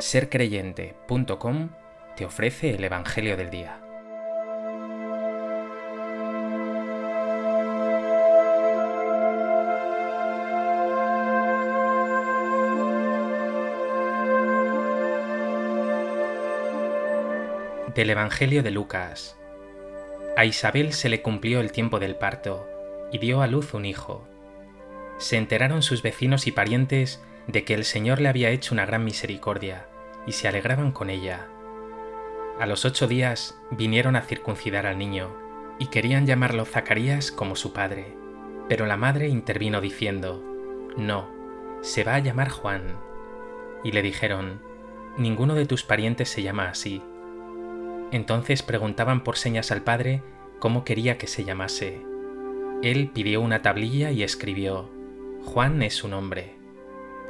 sercreyente.com 0.00 1.70
te 2.16 2.24
ofrece 2.24 2.70
el 2.70 2.84
Evangelio 2.84 3.36
del 3.36 3.50
Día. 3.50 3.80
Del 17.94 18.10
Evangelio 18.10 18.62
de 18.62 18.70
Lucas. 18.70 19.36
A 20.36 20.44
Isabel 20.44 20.92
se 20.92 21.08
le 21.08 21.22
cumplió 21.22 21.60
el 21.60 21.72
tiempo 21.72 21.98
del 21.98 22.14
parto 22.14 22.68
y 23.10 23.18
dio 23.18 23.42
a 23.42 23.48
luz 23.48 23.74
un 23.74 23.84
hijo. 23.84 24.28
Se 25.18 25.36
enteraron 25.36 25.82
sus 25.82 26.02
vecinos 26.02 26.46
y 26.46 26.52
parientes 26.52 27.20
de 27.48 27.64
que 27.64 27.72
el 27.72 27.84
Señor 27.84 28.20
le 28.20 28.28
había 28.28 28.50
hecho 28.50 28.74
una 28.74 28.84
gran 28.84 29.04
misericordia, 29.04 29.86
y 30.26 30.32
se 30.32 30.46
alegraban 30.46 30.92
con 30.92 31.08
ella. 31.08 31.48
A 32.60 32.66
los 32.66 32.84
ocho 32.84 33.08
días 33.08 33.58
vinieron 33.70 34.16
a 34.16 34.20
circuncidar 34.20 34.86
al 34.86 34.98
niño, 34.98 35.34
y 35.78 35.86
querían 35.86 36.26
llamarlo 36.26 36.66
Zacarías 36.66 37.32
como 37.32 37.56
su 37.56 37.72
padre, 37.72 38.14
pero 38.68 38.84
la 38.84 38.98
madre 38.98 39.28
intervino 39.28 39.80
diciendo, 39.80 40.44
No, 40.96 41.30
se 41.80 42.04
va 42.04 42.16
a 42.16 42.18
llamar 42.18 42.50
Juan. 42.50 42.82
Y 43.82 43.92
le 43.92 44.02
dijeron, 44.02 44.60
Ninguno 45.16 45.54
de 45.54 45.64
tus 45.64 45.84
parientes 45.84 46.28
se 46.28 46.42
llama 46.42 46.68
así. 46.68 47.02
Entonces 48.12 48.62
preguntaban 48.62 49.24
por 49.24 49.36
señas 49.36 49.72
al 49.72 49.82
padre 49.82 50.22
cómo 50.58 50.84
quería 50.84 51.16
que 51.16 51.26
se 51.26 51.44
llamase. 51.44 52.02
Él 52.82 53.10
pidió 53.12 53.40
una 53.40 53.62
tablilla 53.62 54.10
y 54.10 54.22
escribió, 54.22 54.90
Juan 55.44 55.82
es 55.82 55.94
su 55.94 56.08
nombre 56.08 56.57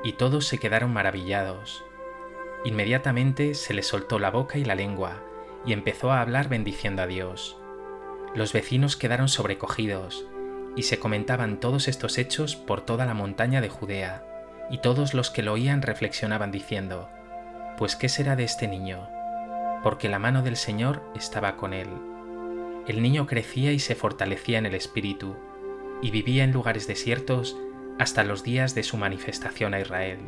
y 0.02 0.12
todos 0.12 0.46
se 0.46 0.58
quedaron 0.58 0.92
maravillados. 0.92 1.84
Inmediatamente 2.64 3.54
se 3.54 3.74
le 3.74 3.82
soltó 3.82 4.18
la 4.18 4.30
boca 4.30 4.58
y 4.58 4.64
la 4.64 4.74
lengua, 4.74 5.22
y 5.64 5.72
empezó 5.72 6.12
a 6.12 6.20
hablar 6.20 6.48
bendiciendo 6.48 7.02
a 7.02 7.06
Dios. 7.06 7.56
Los 8.34 8.52
vecinos 8.52 8.96
quedaron 8.96 9.28
sobrecogidos, 9.28 10.26
y 10.76 10.82
se 10.84 10.98
comentaban 10.98 11.60
todos 11.60 11.88
estos 11.88 12.18
hechos 12.18 12.56
por 12.56 12.80
toda 12.82 13.06
la 13.06 13.14
montaña 13.14 13.60
de 13.60 13.68
Judea, 13.68 14.24
y 14.70 14.78
todos 14.78 15.14
los 15.14 15.30
que 15.30 15.42
lo 15.42 15.54
oían 15.54 15.82
reflexionaban 15.82 16.52
diciendo, 16.52 17.08
Pues 17.78 17.96
¿qué 17.96 18.08
será 18.08 18.36
de 18.36 18.44
este 18.44 18.68
niño? 18.68 19.08
Porque 19.82 20.08
la 20.08 20.18
mano 20.18 20.42
del 20.42 20.56
Señor 20.56 21.02
estaba 21.14 21.56
con 21.56 21.72
él. 21.72 21.88
El 22.86 23.02
niño 23.02 23.26
crecía 23.26 23.72
y 23.72 23.78
se 23.78 23.94
fortalecía 23.94 24.58
en 24.58 24.66
el 24.66 24.74
espíritu, 24.74 25.36
y 26.02 26.10
vivía 26.10 26.44
en 26.44 26.52
lugares 26.52 26.86
desiertos 26.86 27.56
hasta 27.98 28.24
los 28.24 28.42
días 28.42 28.74
de 28.74 28.82
su 28.82 28.96
manifestación 28.96 29.74
a 29.74 29.80
Israel. 29.80 30.18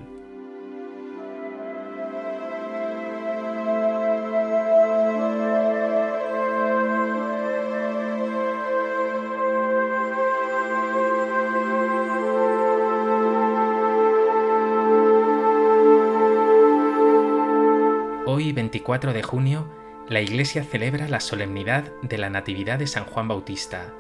Hoy, 18.26 18.52
24 18.52 19.12
de 19.12 19.22
junio, 19.22 19.68
la 20.08 20.20
Iglesia 20.20 20.64
celebra 20.64 21.08
la 21.08 21.20
solemnidad 21.20 21.92
de 22.02 22.18
la 22.18 22.30
Natividad 22.30 22.78
de 22.78 22.86
San 22.86 23.04
Juan 23.04 23.28
Bautista, 23.28 23.94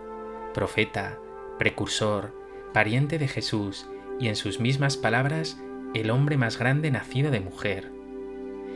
profeta, 0.54 1.18
precursor, 1.58 2.39
pariente 2.72 3.18
de 3.18 3.28
Jesús 3.28 3.86
y 4.18 4.28
en 4.28 4.36
sus 4.36 4.60
mismas 4.60 4.96
palabras, 4.96 5.58
el 5.94 6.10
hombre 6.10 6.36
más 6.36 6.58
grande 6.58 6.90
nacido 6.90 7.30
de 7.30 7.40
mujer. 7.40 7.90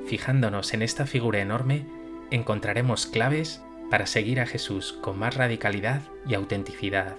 Fijándonos 0.06 0.75
en 0.75 0.82
esta 0.82 1.06
figura 1.06 1.41
enorme, 1.41 1.87
encontraremos 2.31 3.06
claves 3.06 3.62
para 3.91 4.06
seguir 4.06 4.41
a 4.41 4.47
Jesús 4.47 4.93
con 5.00 5.19
más 5.19 5.37
radicalidad 5.37 6.03
y 6.27 6.34
autenticidad. 6.34 7.16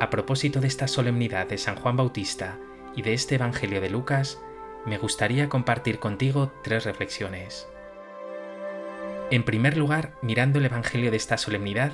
A 0.00 0.10
propósito 0.10 0.60
de 0.60 0.66
esta 0.66 0.88
solemnidad 0.88 1.46
de 1.46 1.58
San 1.58 1.76
Juan 1.76 1.96
Bautista 1.96 2.58
y 2.96 3.02
de 3.02 3.14
este 3.14 3.36
Evangelio 3.36 3.80
de 3.80 3.88
Lucas, 3.88 4.40
me 4.84 4.98
gustaría 4.98 5.48
compartir 5.48 5.98
contigo 5.98 6.52
tres 6.64 6.84
reflexiones. 6.84 7.68
En 9.32 9.44
primer 9.44 9.78
lugar, 9.78 10.12
mirando 10.20 10.58
el 10.58 10.66
Evangelio 10.66 11.10
de 11.10 11.16
esta 11.16 11.38
solemnidad, 11.38 11.92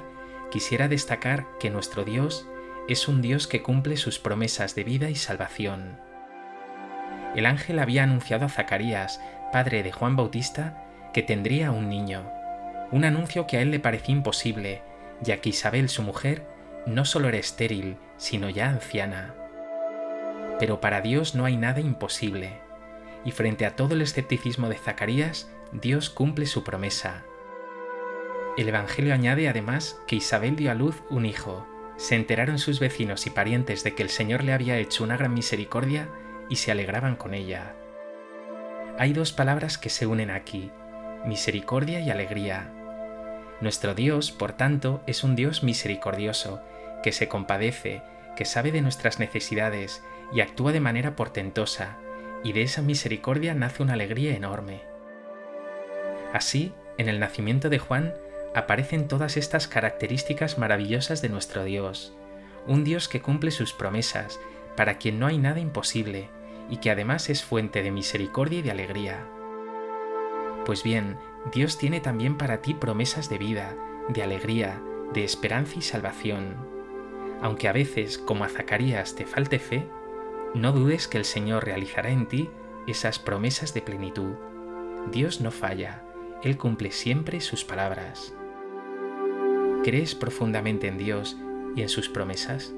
quisiera 0.50 0.88
destacar 0.88 1.46
que 1.60 1.70
nuestro 1.70 2.04
Dios 2.04 2.48
es 2.88 3.06
un 3.06 3.22
Dios 3.22 3.46
que 3.46 3.62
cumple 3.62 3.96
sus 3.96 4.18
promesas 4.18 4.74
de 4.74 4.82
vida 4.82 5.08
y 5.08 5.14
salvación. 5.14 6.00
El 7.36 7.46
ángel 7.46 7.78
había 7.78 8.02
anunciado 8.02 8.46
a 8.46 8.48
Zacarías, 8.48 9.20
padre 9.52 9.84
de 9.84 9.92
Juan 9.92 10.16
Bautista, 10.16 10.84
que 11.12 11.22
tendría 11.22 11.70
un 11.70 11.88
niño, 11.88 12.28
un 12.90 13.04
anuncio 13.04 13.46
que 13.46 13.58
a 13.58 13.60
él 13.60 13.70
le 13.70 13.78
parecía 13.78 14.16
imposible, 14.16 14.82
ya 15.20 15.40
que 15.40 15.50
Isabel, 15.50 15.88
su 15.88 16.02
mujer, 16.02 16.44
no 16.86 17.04
solo 17.04 17.28
era 17.28 17.38
estéril, 17.38 17.98
sino 18.16 18.50
ya 18.50 18.68
anciana. 18.68 19.36
Pero 20.58 20.80
para 20.80 21.02
Dios 21.02 21.36
no 21.36 21.44
hay 21.44 21.56
nada 21.56 21.78
imposible, 21.78 22.58
y 23.24 23.30
frente 23.30 23.64
a 23.64 23.76
todo 23.76 23.94
el 23.94 24.02
escepticismo 24.02 24.68
de 24.68 24.76
Zacarías, 24.76 25.48
Dios 25.70 26.10
cumple 26.10 26.46
su 26.46 26.64
promesa. 26.64 27.27
El 28.58 28.68
Evangelio 28.68 29.14
añade 29.14 29.48
además 29.48 30.00
que 30.08 30.16
Isabel 30.16 30.56
dio 30.56 30.72
a 30.72 30.74
luz 30.74 31.04
un 31.10 31.26
hijo. 31.26 31.64
Se 31.96 32.16
enteraron 32.16 32.58
sus 32.58 32.80
vecinos 32.80 33.24
y 33.28 33.30
parientes 33.30 33.84
de 33.84 33.94
que 33.94 34.02
el 34.02 34.08
Señor 34.08 34.42
le 34.42 34.52
había 34.52 34.78
hecho 34.78 35.04
una 35.04 35.16
gran 35.16 35.32
misericordia 35.32 36.08
y 36.48 36.56
se 36.56 36.72
alegraban 36.72 37.14
con 37.14 37.34
ella. 37.34 37.76
Hay 38.98 39.12
dos 39.12 39.32
palabras 39.32 39.78
que 39.78 39.90
se 39.90 40.08
unen 40.08 40.30
aquí, 40.30 40.72
misericordia 41.24 42.00
y 42.00 42.10
alegría. 42.10 42.72
Nuestro 43.60 43.94
Dios, 43.94 44.32
por 44.32 44.54
tanto, 44.54 45.02
es 45.06 45.22
un 45.22 45.36
Dios 45.36 45.62
misericordioso, 45.62 46.60
que 47.04 47.12
se 47.12 47.28
compadece, 47.28 48.02
que 48.34 48.44
sabe 48.44 48.72
de 48.72 48.82
nuestras 48.82 49.20
necesidades 49.20 50.02
y 50.32 50.40
actúa 50.40 50.72
de 50.72 50.80
manera 50.80 51.14
portentosa, 51.14 51.98
y 52.42 52.54
de 52.54 52.62
esa 52.62 52.82
misericordia 52.82 53.54
nace 53.54 53.84
una 53.84 53.92
alegría 53.92 54.34
enorme. 54.34 54.82
Así, 56.32 56.72
en 56.96 57.08
el 57.08 57.20
nacimiento 57.20 57.68
de 57.68 57.78
Juan 57.78 58.14
aparecen 58.54 59.08
todas 59.08 59.36
estas 59.36 59.68
características 59.68 60.58
maravillosas 60.58 61.22
de 61.22 61.28
nuestro 61.28 61.64
Dios, 61.64 62.16
un 62.66 62.84
Dios 62.84 63.08
que 63.08 63.22
cumple 63.22 63.50
sus 63.50 63.72
promesas, 63.72 64.38
para 64.76 64.98
quien 64.98 65.18
no 65.18 65.26
hay 65.26 65.38
nada 65.38 65.60
imposible, 65.60 66.28
y 66.70 66.78
que 66.78 66.90
además 66.90 67.30
es 67.30 67.44
fuente 67.44 67.82
de 67.82 67.90
misericordia 67.90 68.58
y 68.60 68.62
de 68.62 68.70
alegría. 68.70 69.26
Pues 70.64 70.82
bien, 70.82 71.16
Dios 71.52 71.78
tiene 71.78 72.00
también 72.00 72.36
para 72.36 72.60
ti 72.60 72.74
promesas 72.74 73.30
de 73.30 73.38
vida, 73.38 73.74
de 74.08 74.22
alegría, 74.22 74.82
de 75.12 75.24
esperanza 75.24 75.74
y 75.78 75.82
salvación. 75.82 76.56
Aunque 77.40 77.68
a 77.68 77.72
veces, 77.72 78.18
como 78.18 78.44
a 78.44 78.48
Zacarías, 78.48 79.14
te 79.14 79.24
falte 79.24 79.58
fe, 79.58 79.88
no 80.54 80.72
dudes 80.72 81.08
que 81.08 81.18
el 81.18 81.24
Señor 81.24 81.64
realizará 81.64 82.10
en 82.10 82.26
ti 82.26 82.50
esas 82.86 83.18
promesas 83.18 83.74
de 83.74 83.82
plenitud. 83.82 84.34
Dios 85.10 85.40
no 85.40 85.50
falla, 85.50 86.02
él 86.42 86.56
cumple 86.56 86.92
siempre 86.92 87.40
sus 87.40 87.64
palabras. 87.64 88.32
¿Crees 89.82 90.14
profundamente 90.14 90.86
en 90.86 90.98
Dios 90.98 91.36
y 91.74 91.82
en 91.82 91.88
sus 91.88 92.08
promesas? 92.08 92.72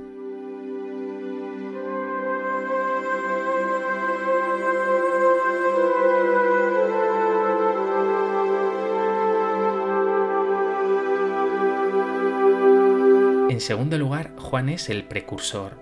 En 13.50 13.60
segundo 13.60 13.98
lugar, 13.98 14.30
Juan 14.38 14.70
es 14.70 14.88
el 14.88 15.04
precursor. 15.04 15.78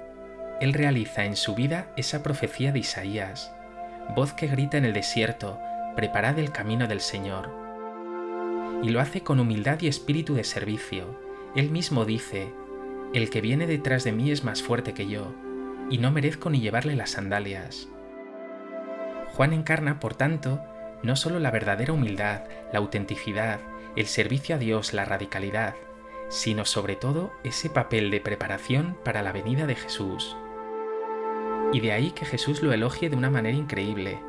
Él 0.61 0.73
realiza 0.73 1.25
en 1.25 1.37
su 1.37 1.55
vida 1.55 1.93
esa 1.97 2.25
profecía 2.25 2.73
de 2.73 2.81
Isaías, 2.81 3.55
voz 4.17 4.32
que 4.32 4.49
grita 4.49 4.79
en 4.79 4.85
el 4.85 4.93
desierto, 4.93 5.61
preparad 5.94 6.41
el 6.41 6.50
camino 6.50 6.88
del 6.88 7.00
Señor 7.00 7.68
y 8.83 8.91
lo 8.91 9.01
hace 9.01 9.23
con 9.23 9.41
humildad 9.41 9.81
y 9.81 9.89
espíritu 9.89 10.35
de 10.35 10.45
servicio. 10.45 11.19
Él 11.55 11.71
mismo 11.71 12.05
dice, 12.05 12.53
El 13.13 13.31
que 13.31 13.41
viene 13.41 13.67
detrás 13.67 14.05
de 14.05 14.13
mí 14.13 14.31
es 14.31 14.45
más 14.45 14.63
fuerte 14.63 14.95
que 14.95 15.09
yo, 15.09 15.35
y 15.91 15.99
no 15.99 16.11
merezco 16.11 16.51
ni 16.51 16.61
llevarle 16.61 16.95
las 16.95 17.11
sandalias. 17.11 17.89
Juan 19.35 19.53
encarna, 19.53 20.01
por 20.01 20.15
tanto, 20.15 20.61
no 21.03 21.17
solo 21.17 21.39
la 21.39 21.51
verdadera 21.51 21.93
humildad, 21.93 22.43
la 22.73 22.79
autenticidad, 22.79 23.61
el 23.97 24.07
servicio 24.07 24.57
a 24.57 24.59
Dios, 24.59 24.93
la 24.93 25.05
radicalidad, 25.05 25.75
sino 26.29 26.65
sobre 26.65 26.97
todo 26.97 27.33
ese 27.45 27.71
papel 27.71 28.11
de 28.11 28.21
preparación 28.21 28.97
para 29.05 29.23
la 29.23 29.33
venida 29.33 29.67
de 29.67 29.75
Jesús. 29.75 30.37
Y 31.73 31.81
de 31.81 31.93
ahí 31.93 32.11
que 32.11 32.25
Jesús 32.25 32.63
lo 32.63 32.73
elogie 32.73 33.11
de 33.11 33.17
una 33.17 33.31
manera 33.31 33.57
increíble. 33.57 34.21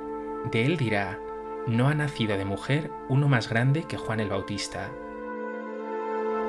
De 0.51 0.65
él 0.65 0.77
dirá, 0.77 1.19
no 1.67 1.87
ha 1.87 1.93
nacido 1.93 2.37
de 2.37 2.45
mujer 2.45 2.91
uno 3.09 3.27
más 3.27 3.49
grande 3.49 3.83
que 3.83 3.97
Juan 3.97 4.19
el 4.19 4.29
Bautista. 4.29 4.89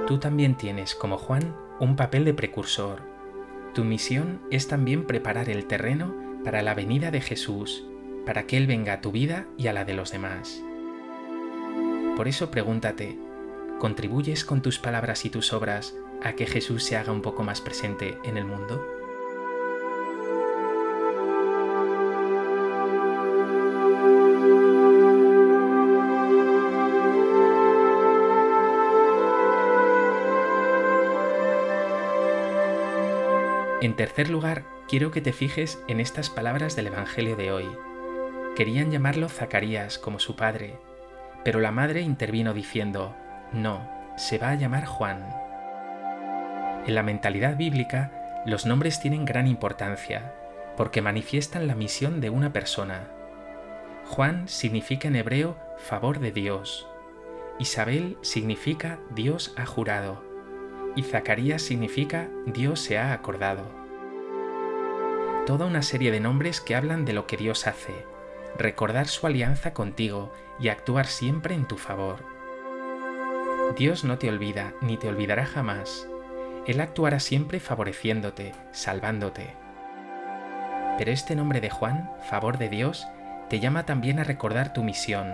tú 0.06 0.18
también 0.18 0.56
tienes, 0.56 0.94
como 0.94 1.18
Juan, 1.18 1.54
un 1.78 1.94
papel 1.94 2.24
de 2.24 2.34
precursor. 2.34 3.02
Tu 3.74 3.84
misión 3.84 4.40
es 4.50 4.66
también 4.66 5.06
preparar 5.06 5.48
el 5.48 5.66
terreno 5.66 6.14
para 6.44 6.62
la 6.62 6.74
venida 6.74 7.10
de 7.10 7.20
Jesús, 7.20 7.86
para 8.26 8.44
que 8.46 8.56
Él 8.56 8.66
venga 8.66 8.94
a 8.94 9.00
tu 9.00 9.12
vida 9.12 9.46
y 9.56 9.68
a 9.68 9.72
la 9.72 9.84
de 9.84 9.94
los 9.94 10.10
demás. 10.10 10.62
Por 12.16 12.26
eso 12.26 12.50
pregúntate, 12.50 13.18
¿contribuyes 13.78 14.44
con 14.44 14.62
tus 14.62 14.78
palabras 14.78 15.24
y 15.24 15.30
tus 15.30 15.52
obras 15.52 15.94
a 16.22 16.32
que 16.32 16.46
Jesús 16.46 16.82
se 16.82 16.96
haga 16.96 17.12
un 17.12 17.22
poco 17.22 17.44
más 17.44 17.60
presente 17.60 18.18
en 18.24 18.36
el 18.36 18.44
mundo? 18.44 18.99
En 33.82 33.96
tercer 33.96 34.28
lugar, 34.28 34.64
quiero 34.88 35.10
que 35.10 35.22
te 35.22 35.32
fijes 35.32 35.82
en 35.88 36.00
estas 36.00 36.28
palabras 36.28 36.76
del 36.76 36.88
Evangelio 36.88 37.34
de 37.34 37.50
hoy. 37.50 37.66
Querían 38.54 38.90
llamarlo 38.90 39.30
Zacarías 39.30 39.98
como 39.98 40.18
su 40.18 40.36
padre, 40.36 40.78
pero 41.44 41.60
la 41.60 41.72
madre 41.72 42.02
intervino 42.02 42.52
diciendo, 42.52 43.16
no, 43.52 43.88
se 44.18 44.36
va 44.36 44.50
a 44.50 44.54
llamar 44.54 44.84
Juan. 44.84 45.26
En 46.86 46.94
la 46.94 47.02
mentalidad 47.02 47.56
bíblica, 47.56 48.42
los 48.44 48.66
nombres 48.66 49.00
tienen 49.00 49.24
gran 49.24 49.46
importancia, 49.46 50.34
porque 50.76 51.00
manifiestan 51.00 51.66
la 51.66 51.74
misión 51.74 52.20
de 52.20 52.28
una 52.28 52.52
persona. 52.52 53.08
Juan 54.08 54.46
significa 54.46 55.08
en 55.08 55.16
hebreo 55.16 55.56
favor 55.78 56.20
de 56.20 56.32
Dios. 56.32 56.86
Isabel 57.58 58.18
significa 58.20 58.98
Dios 59.14 59.54
ha 59.56 59.64
jurado 59.64 60.29
y 60.96 61.02
Zacarías 61.02 61.62
significa 61.62 62.28
Dios 62.46 62.80
se 62.80 62.98
ha 62.98 63.12
acordado. 63.12 63.64
Toda 65.46 65.66
una 65.66 65.82
serie 65.82 66.10
de 66.10 66.20
nombres 66.20 66.60
que 66.60 66.74
hablan 66.74 67.04
de 67.04 67.12
lo 67.12 67.26
que 67.26 67.36
Dios 67.36 67.66
hace, 67.66 68.04
recordar 68.56 69.08
su 69.08 69.26
alianza 69.26 69.72
contigo 69.72 70.32
y 70.58 70.68
actuar 70.68 71.06
siempre 71.06 71.54
en 71.54 71.66
tu 71.66 71.76
favor. 71.76 72.18
Dios 73.76 74.04
no 74.04 74.18
te 74.18 74.28
olvida 74.28 74.74
ni 74.80 74.96
te 74.96 75.08
olvidará 75.08 75.46
jamás. 75.46 76.08
Él 76.66 76.80
actuará 76.80 77.20
siempre 77.20 77.60
favoreciéndote, 77.60 78.52
salvándote. 78.72 79.54
Pero 80.98 81.10
este 81.10 81.34
nombre 81.34 81.60
de 81.60 81.70
Juan, 81.70 82.10
favor 82.28 82.58
de 82.58 82.68
Dios, 82.68 83.06
te 83.48 83.60
llama 83.60 83.86
también 83.86 84.18
a 84.18 84.24
recordar 84.24 84.72
tu 84.72 84.82
misión. 84.82 85.32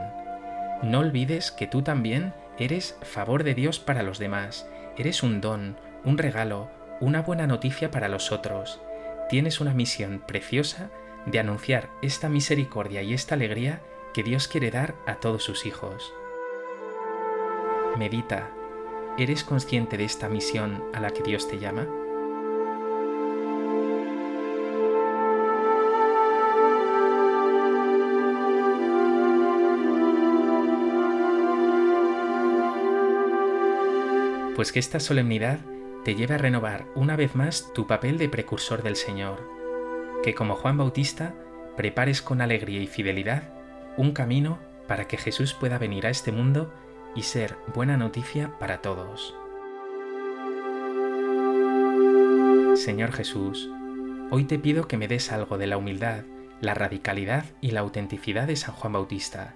No 0.83 1.01
olvides 1.01 1.51
que 1.51 1.67
tú 1.67 1.83
también 1.83 2.33
eres 2.59 2.97
favor 3.03 3.43
de 3.43 3.55
Dios 3.55 3.81
para 3.81 4.03
los 4.03 4.19
demás 4.19 4.67
Eres 4.99 5.23
un 5.23 5.41
don, 5.41 5.77
un 6.05 6.17
regalo, 6.17 6.71
una 7.01 7.21
buena 7.21 7.47
noticia 7.47 7.91
para 7.91 8.09
los 8.09 8.33
otros. 8.33 8.81
Tienes 9.29 9.61
una 9.61 9.75
misión 9.75 10.23
preciosa 10.27 10.91
de 11.27 11.39
anunciar 11.39 11.91
esta 12.01 12.29
misericordia 12.29 13.03
y 13.03 13.13
esta 13.13 13.35
alegría 13.35 13.83
que 14.15 14.23
Dios 14.23 14.49
quiere 14.49 14.71
dar 14.71 14.95
a 15.07 15.17
todos 15.17 15.43
sus 15.45 15.67
hijos. 15.67 16.15
Medita, 17.99 18.51
¿eres 19.19 19.45
consciente 19.45 19.99
de 19.99 20.05
esta 20.05 20.29
misión 20.29 20.83
a 20.95 21.01
la 21.01 21.11
que 21.11 21.23
Dios 21.23 21.49
te 21.49 21.59
llama? 21.59 21.87
Pues 34.57 34.73
que 34.73 34.79
esta 34.79 35.01
solemnidad 35.01 35.59
te 36.03 36.15
lleve 36.15 36.35
a 36.35 36.39
renovar 36.39 36.87
una 36.95 37.15
vez 37.15 37.35
más 37.35 37.71
tu 37.75 37.87
papel 37.87 38.17
de 38.17 38.31
precursor 38.31 38.83
del 38.83 38.97
Señor, 38.97 39.39
que 40.23 40.35
como 40.35 40.55
Juan 40.55 40.79
Bautista 40.79 41.35
prepares 41.77 42.23
con 42.23 42.41
alegría 42.41 42.81
y 42.81 42.87
fidelidad 42.87 43.53
un 43.99 44.13
camino 44.13 44.59
para 44.89 45.07
que 45.09 45.19
Jesús 45.19 45.53
pueda 45.53 45.77
venir 45.77 46.07
a 46.07 46.11
este 46.11 46.33
mundo 46.33 46.73
y 47.15 47.25
ser 47.25 47.59
buena 47.75 47.99
noticia 47.99 48.59
para 48.59 48.81
todos. 48.81 49.37
Señor 52.77 53.13
Jesús, 53.13 53.69
hoy 54.31 54.45
te 54.45 54.59
pido 54.59 54.89
que 54.89 54.97
me 54.97 55.07
des 55.07 55.33
algo 55.33 55.59
de 55.59 55.67
la 55.67 55.77
humildad, 55.77 56.25
la 56.63 56.73
radicalidad 56.73 57.45
y 57.61 57.73
la 57.73 57.81
autenticidad 57.81 58.47
de 58.47 58.57
San 58.57 58.75
Juan 58.75 58.95
Bautista, 58.95 59.53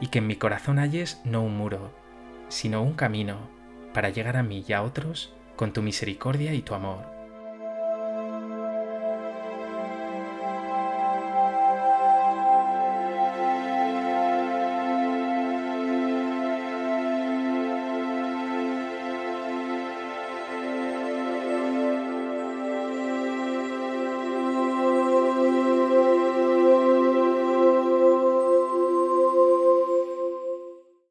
y 0.00 0.06
que 0.06 0.20
en 0.20 0.28
mi 0.28 0.36
corazón 0.36 0.78
halles 0.78 1.20
no 1.24 1.42
un 1.42 1.58
muro, 1.58 1.92
sino 2.48 2.82
un 2.82 2.94
camino 2.94 3.57
para 3.98 4.10
llegar 4.10 4.36
a 4.36 4.44
mí 4.44 4.64
y 4.64 4.72
a 4.74 4.84
otros 4.84 5.32
con 5.56 5.72
tu 5.72 5.82
misericordia 5.82 6.54
y 6.54 6.62
tu 6.62 6.72
amor. 6.72 7.17